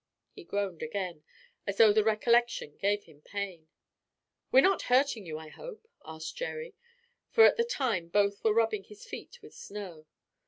He 0.31 0.43
groaned 0.43 0.81
again, 0.81 1.23
as 1.67 1.77
though 1.77 1.93
the 1.93 2.03
recollection 2.03 2.75
gave 2.75 3.03
him 3.03 3.21
pain. 3.21 3.67
"We're 4.51 4.63
not 4.63 4.81
hurting 4.89 5.27
you, 5.27 5.37
I 5.37 5.49
hope?" 5.49 5.85
asked 6.03 6.35
Jerry; 6.35 6.73
for 7.29 7.43
at 7.45 7.55
the 7.55 7.63
time 7.63 8.07
both 8.07 8.43
were 8.43 8.51
rubbing 8.51 8.85
his 8.85 9.05
feet 9.05 9.43
with 9.43 9.53
snow. 9.53 10.07